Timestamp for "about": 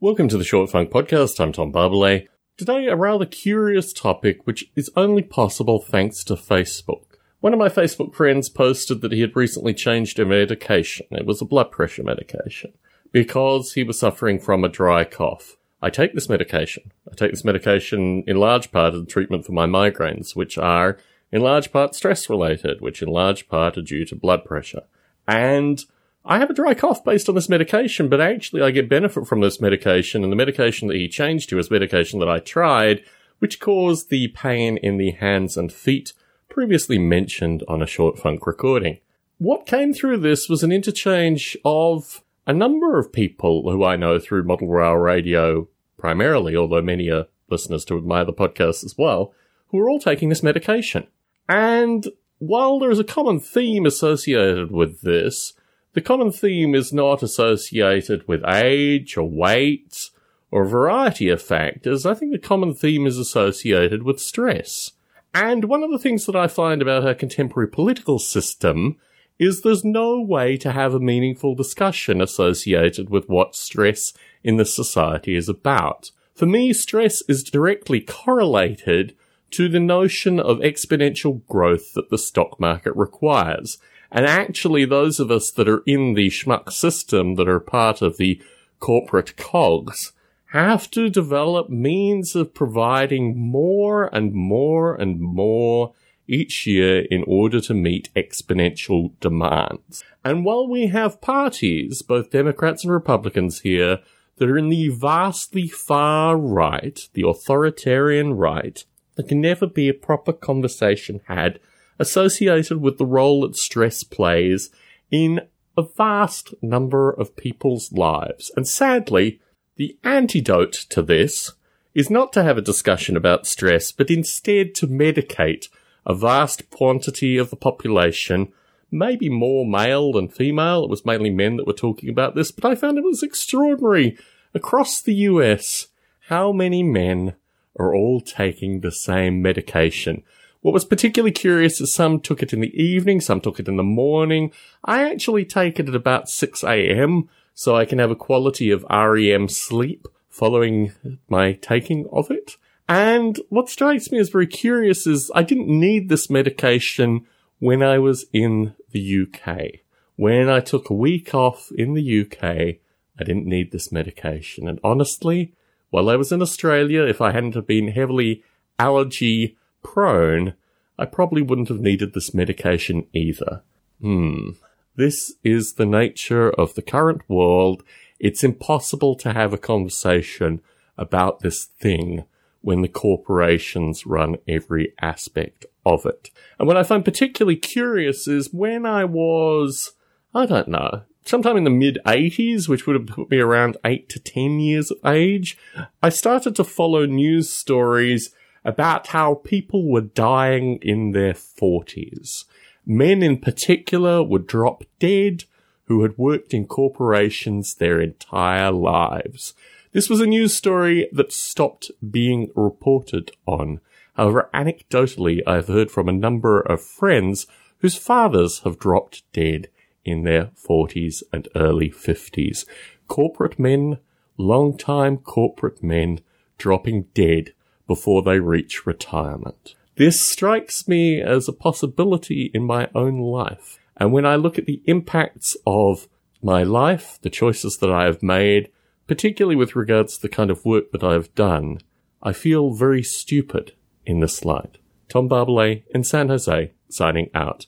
66.80-67.04, 75.48-76.12, 123.16-123.46, 132.08-132.34, 145.94-146.28, 180.96-181.40, 198.68-199.08